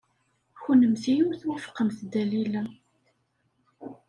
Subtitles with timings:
[0.63, 2.63] Kennemti ur twufqemt Dalila.